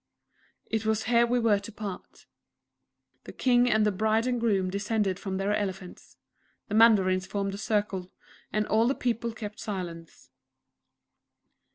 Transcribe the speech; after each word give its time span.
It 0.65 0.83
was 0.83 1.03
here 1.03 1.27
we 1.27 1.37
were 1.37 1.59
to 1.59 1.71
part. 1.71 2.25
The 3.25 3.31
King 3.31 3.69
and 3.69 3.85
the 3.85 3.91
Bride 3.91 4.25
and 4.25 4.39
Groom 4.39 4.71
descended 4.71 5.19
from 5.19 5.37
their 5.37 5.55
elephants. 5.55 6.17
The 6.69 6.73
Mandarins 6.73 7.27
formed 7.27 7.53
a 7.53 7.59
circle; 7.59 8.11
and 8.51 8.65
all 8.65 8.87
the 8.87 8.95
people 8.95 9.31
kept 9.31 9.59
silence. 9.59 10.31